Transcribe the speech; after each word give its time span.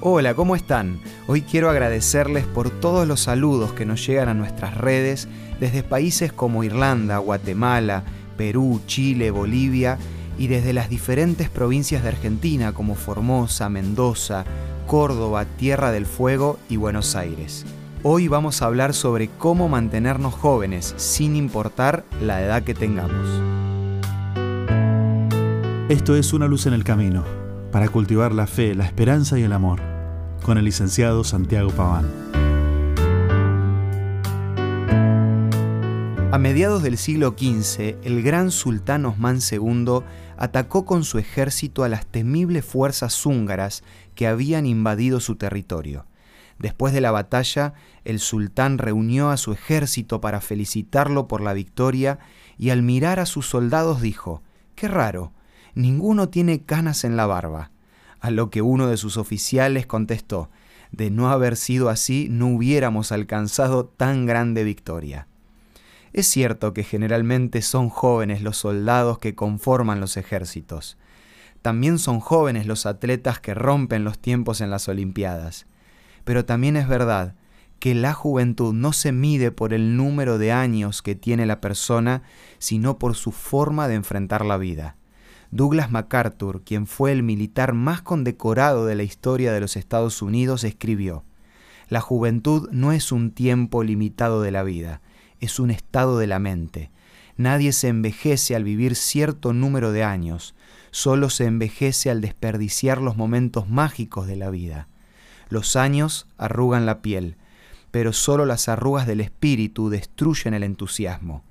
Hola, 0.00 0.34
¿cómo 0.34 0.54
están? 0.54 1.00
Hoy 1.26 1.42
quiero 1.42 1.68
agradecerles 1.68 2.46
por 2.46 2.70
todos 2.70 3.08
los 3.08 3.18
saludos 3.18 3.72
que 3.72 3.84
nos 3.84 4.06
llegan 4.06 4.28
a 4.28 4.34
nuestras 4.34 4.76
redes 4.76 5.26
desde 5.58 5.82
países 5.82 6.32
como 6.32 6.62
Irlanda, 6.62 7.18
Guatemala, 7.18 8.04
Perú, 8.36 8.80
Chile, 8.86 9.32
Bolivia 9.32 9.98
y 10.38 10.46
desde 10.46 10.72
las 10.72 10.88
diferentes 10.88 11.50
provincias 11.50 12.04
de 12.04 12.10
Argentina 12.10 12.72
como 12.72 12.94
Formosa, 12.94 13.68
Mendoza, 13.68 14.44
Córdoba, 14.86 15.46
Tierra 15.46 15.90
del 15.90 16.06
Fuego 16.06 16.60
y 16.68 16.76
Buenos 16.76 17.16
Aires. 17.16 17.66
Hoy 18.04 18.28
vamos 18.28 18.62
a 18.62 18.66
hablar 18.66 18.94
sobre 18.94 19.26
cómo 19.26 19.68
mantenernos 19.68 20.32
jóvenes 20.32 20.94
sin 20.96 21.34
importar 21.34 22.04
la 22.22 22.40
edad 22.40 22.62
que 22.62 22.74
tengamos. 22.74 23.26
Esto 25.88 26.14
es 26.14 26.32
Una 26.32 26.46
luz 26.46 26.66
en 26.66 26.74
el 26.74 26.84
camino, 26.84 27.24
para 27.78 27.90
cultivar 27.90 28.32
la 28.32 28.48
fe, 28.48 28.74
la 28.74 28.84
esperanza 28.84 29.38
y 29.38 29.44
el 29.44 29.52
amor, 29.52 29.80
con 30.42 30.58
el 30.58 30.64
licenciado 30.64 31.22
Santiago 31.22 31.70
Paván. 31.70 32.10
A 36.32 36.38
mediados 36.38 36.82
del 36.82 36.98
siglo 36.98 37.36
XV, 37.38 37.98
el 38.02 38.24
gran 38.24 38.50
sultán 38.50 39.06
Osman 39.06 39.38
II 39.48 40.00
atacó 40.36 40.84
con 40.86 41.04
su 41.04 41.18
ejército 41.18 41.84
a 41.84 41.88
las 41.88 42.04
temibles 42.04 42.64
fuerzas 42.64 43.24
húngaras 43.24 43.84
que 44.16 44.26
habían 44.26 44.66
invadido 44.66 45.20
su 45.20 45.36
territorio. 45.36 46.04
Después 46.58 46.92
de 46.92 47.00
la 47.00 47.12
batalla, 47.12 47.74
el 48.04 48.18
sultán 48.18 48.78
reunió 48.78 49.30
a 49.30 49.36
su 49.36 49.52
ejército 49.52 50.20
para 50.20 50.40
felicitarlo 50.40 51.28
por 51.28 51.42
la 51.42 51.52
victoria 51.52 52.18
y 52.58 52.70
al 52.70 52.82
mirar 52.82 53.20
a 53.20 53.26
sus 53.26 53.46
soldados 53.46 54.02
dijo, 54.02 54.42
Qué 54.74 54.88
raro, 54.88 55.32
ninguno 55.78 56.28
tiene 56.28 56.62
canas 56.62 57.04
en 57.04 57.16
la 57.16 57.26
barba. 57.26 57.70
A 58.20 58.30
lo 58.30 58.50
que 58.50 58.62
uno 58.62 58.88
de 58.88 58.96
sus 58.96 59.16
oficiales 59.16 59.86
contestó, 59.86 60.50
De 60.90 61.10
no 61.10 61.30
haber 61.30 61.56
sido 61.56 61.90
así, 61.90 62.28
no 62.30 62.48
hubiéramos 62.48 63.12
alcanzado 63.12 63.84
tan 63.84 64.24
grande 64.24 64.64
victoria. 64.64 65.26
Es 66.14 66.26
cierto 66.26 66.72
que 66.72 66.82
generalmente 66.82 67.60
son 67.60 67.90
jóvenes 67.90 68.40
los 68.40 68.56
soldados 68.56 69.18
que 69.18 69.34
conforman 69.34 70.00
los 70.00 70.16
ejércitos. 70.16 70.96
También 71.60 71.98
son 71.98 72.20
jóvenes 72.20 72.66
los 72.66 72.86
atletas 72.86 73.38
que 73.38 73.52
rompen 73.52 74.02
los 74.02 74.18
tiempos 74.18 74.62
en 74.62 74.70
las 74.70 74.88
Olimpiadas. 74.88 75.66
Pero 76.24 76.46
también 76.46 76.76
es 76.78 76.88
verdad 76.88 77.34
que 77.78 77.94
la 77.94 78.14
juventud 78.14 78.72
no 78.72 78.94
se 78.94 79.12
mide 79.12 79.50
por 79.52 79.74
el 79.74 79.96
número 79.96 80.38
de 80.38 80.52
años 80.52 81.02
que 81.02 81.14
tiene 81.14 81.44
la 81.44 81.60
persona, 81.60 82.22
sino 82.58 82.98
por 82.98 83.14
su 83.14 83.30
forma 83.30 83.88
de 83.88 83.94
enfrentar 83.94 84.44
la 84.44 84.56
vida. 84.56 84.96
Douglas 85.50 85.90
MacArthur, 85.90 86.62
quien 86.62 86.86
fue 86.86 87.10
el 87.10 87.22
militar 87.22 87.72
más 87.72 88.02
condecorado 88.02 88.84
de 88.84 88.94
la 88.94 89.02
historia 89.02 89.52
de 89.52 89.60
los 89.60 89.76
Estados 89.76 90.20
Unidos, 90.20 90.62
escribió, 90.62 91.24
La 91.88 92.02
juventud 92.02 92.68
no 92.70 92.92
es 92.92 93.12
un 93.12 93.30
tiempo 93.30 93.82
limitado 93.82 94.42
de 94.42 94.50
la 94.50 94.62
vida, 94.62 95.00
es 95.40 95.58
un 95.58 95.70
estado 95.70 96.18
de 96.18 96.26
la 96.26 96.38
mente. 96.38 96.90
Nadie 97.38 97.72
se 97.72 97.88
envejece 97.88 98.56
al 98.56 98.64
vivir 98.64 98.94
cierto 98.94 99.54
número 99.54 99.90
de 99.90 100.04
años, 100.04 100.54
solo 100.90 101.30
se 101.30 101.46
envejece 101.46 102.10
al 102.10 102.20
desperdiciar 102.20 103.00
los 103.00 103.16
momentos 103.16 103.68
mágicos 103.68 104.26
de 104.26 104.36
la 104.36 104.50
vida. 104.50 104.88
Los 105.48 105.76
años 105.76 106.26
arrugan 106.36 106.84
la 106.84 107.00
piel, 107.00 107.36
pero 107.90 108.12
solo 108.12 108.44
las 108.44 108.68
arrugas 108.68 109.06
del 109.06 109.22
espíritu 109.22 109.88
destruyen 109.88 110.52
el 110.52 110.62
entusiasmo. 110.62 111.42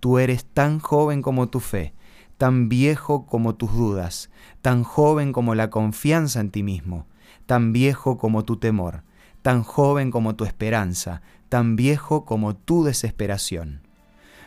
Tú 0.00 0.18
eres 0.18 0.44
tan 0.44 0.78
joven 0.78 1.20
como 1.20 1.48
tu 1.48 1.60
fe, 1.60 1.92
tan 2.38 2.68
viejo 2.68 3.26
como 3.26 3.54
tus 3.54 3.72
dudas, 3.72 4.30
tan 4.62 4.82
joven 4.82 5.32
como 5.32 5.54
la 5.54 5.70
confianza 5.70 6.40
en 6.40 6.50
ti 6.50 6.62
mismo, 6.62 7.06
tan 7.46 7.72
viejo 7.72 8.18
como 8.18 8.44
tu 8.44 8.56
temor, 8.56 9.02
tan 9.42 9.62
joven 9.62 10.10
como 10.10 10.34
tu 10.34 10.44
esperanza, 10.44 11.22
tan 11.48 11.76
viejo 11.76 12.24
como 12.24 12.56
tu 12.56 12.84
desesperación. 12.84 13.80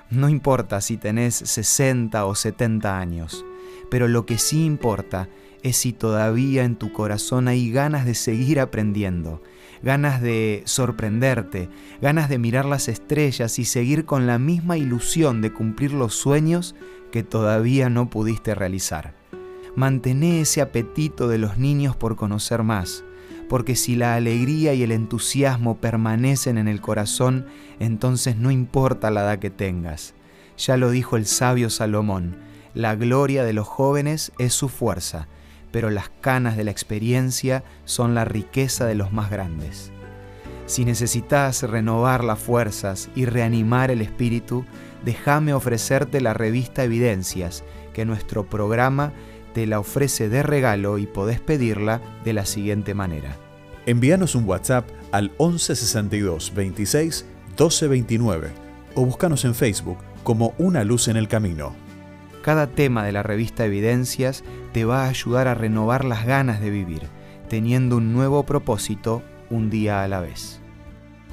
No 0.09 0.30
importa 0.30 0.81
si 0.81 0.97
tenés 0.97 1.36
60 1.36 2.25
o 2.25 2.36
70 2.36 3.00
años, 3.00 3.46
pero 3.90 4.08
lo 4.08 4.25
que 4.25 4.38
sí 4.38 4.66
importa 4.66 5.30
es 5.63 5.78
si 5.78 5.94
todavía 5.94 6.63
en 6.63 6.75
tu 6.75 6.92
corazón 6.92 7.47
hay 7.47 7.72
ganas 7.72 8.06
de 8.06 8.16
seguir 8.16 8.59
aprendiendo, 8.59 9.42
ganas 9.81 10.22
de 10.22 10.63
sorprenderte, 10.66 11.69
ganas 12.01 12.29
de 12.29 12.38
mirar 12.38 12.66
las 12.66 12.88
estrellas 12.88 13.59
y 13.59 13.66
seguir 13.66 14.06
con 14.06 14.28
la 14.28 14.40
misma 14.40 14.78
ilusión 14.78 15.41
de 15.41 15.53
cumplir 15.53 15.94
los 15.94 16.13
sueños 16.13 16.75
que 17.12 17.23
todavía 17.23 17.89
no 17.89 18.09
pudiste 18.09 18.56
realizar. 18.56 19.13
Mantené 19.75 20.41
ese 20.41 20.62
apetito 20.62 21.28
de 21.28 21.38
los 21.38 21.57
niños 21.57 21.95
por 21.95 22.16
conocer 22.16 22.63
más, 22.63 23.03
porque 23.47 23.75
si 23.75 23.95
la 23.95 24.16
alegría 24.16 24.73
y 24.73 24.84
el 24.84 24.91
entusiasmo 24.91 25.78
permanecen 25.78 26.57
en 26.57 26.68
el 26.68 26.81
corazón, 26.81 27.47
entonces 27.79 28.38
no 28.38 28.51
importa 28.51 29.09
la 29.09 29.22
edad 29.22 29.39
que 29.39 29.50
tengas. 29.50 30.13
Ya 30.57 30.78
lo 30.78 30.91
dijo 30.91 31.18
el 31.18 31.25
sabio 31.25 31.69
Salomón, 31.69 32.38
la 32.73 32.95
gloria 32.95 33.44
de 33.44 33.53
los 33.53 33.68
jóvenes 33.68 34.31
es 34.38 34.53
su 34.53 34.69
fuerza, 34.69 35.28
pero 35.72 35.90
las 35.90 36.09
canas 36.22 36.57
de 36.57 36.63
la 36.63 36.72
experiencia 36.72 37.63
son 37.85 38.16
la 38.16 38.25
riqueza 38.25 38.85
de 38.85 38.96
los 38.96 39.12
más 39.12 39.30
grandes. 39.30 39.91
Si 40.66 40.85
necesitas 40.85 41.63
renovar 41.63 42.24
las 42.24 42.40
fuerzas 42.40 43.09
y 43.16 43.25
reanimar 43.25 43.90
el 43.90 44.02
espíritu, 44.02 44.66
déjame 45.03 45.53
ofrecerte 45.53 46.22
la 46.22 46.34
revista 46.34 46.84
Evidencias, 46.84 47.63
que 47.94 48.06
nuestro 48.06 48.47
programa 48.47 49.13
te 49.53 49.66
la 49.66 49.80
ofrece 49.80 50.30
de 50.30 50.44
regalo 50.44 51.00
y 51.00 51.07
podés 51.07 51.40
pedirla 51.40 52.01
de 52.24 52.34
la 52.34 52.46
siguiente 52.46 52.94
manera. 52.94 53.36
Envíanos 53.86 54.36
un 54.36 54.46
WhatsApp 54.47 54.88
al 55.12 55.31
1162 55.40 56.53
26 56.53 57.25
1229 57.50 58.51
o 58.96 59.06
búscanos 59.06 59.46
en 59.46 59.56
Facebook 59.56 59.97
como 60.24 60.53
Una 60.59 60.84
Luz 60.84 61.07
en 61.07 61.18
el 61.18 61.28
Camino. 61.28 61.88
Cada 62.41 62.67
tema 62.67 63.03
de 63.03 63.11
la 63.11 63.23
revista 63.23 63.66
Evidencias 63.66 64.44
te 64.72 64.85
va 64.85 65.03
a 65.03 65.09
ayudar 65.09 65.47
a 65.47 65.55
renovar 65.55 66.05
las 66.05 66.25
ganas 66.25 66.61
de 66.61 66.69
vivir, 66.69 67.03
teniendo 67.50 67.97
un 67.97 68.13
nuevo 68.13 68.44
propósito 68.44 69.22
un 69.50 69.69
día 69.69 70.03
a 70.03 70.07
la 70.07 70.22
vez. 70.22 70.61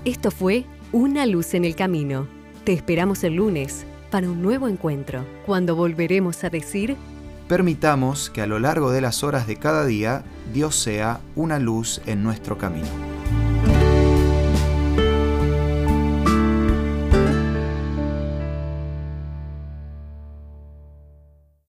Esto 0.04 0.30
fue 0.30 0.64
Una 0.92 1.26
luz 1.26 1.54
en 1.54 1.64
el 1.64 1.76
camino. 1.76 2.26
Te 2.64 2.72
esperamos 2.72 3.22
el 3.24 3.34
lunes 3.34 3.86
para 4.10 4.28
un 4.28 4.42
nuevo 4.42 4.68
encuentro, 4.68 5.24
cuando 5.44 5.76
volveremos 5.76 6.42
a 6.44 6.50
decir... 6.50 6.96
Permitamos 7.48 8.30
que 8.30 8.42
a 8.42 8.46
lo 8.46 8.58
largo 8.58 8.90
de 8.90 9.00
las 9.00 9.22
horas 9.22 9.46
de 9.46 9.56
cada 9.56 9.86
día 9.86 10.24
Dios 10.52 10.74
sea 10.74 11.20
una 11.36 11.60
luz 11.60 12.00
en 12.06 12.24
nuestro 12.24 12.58
camino. 12.58 13.15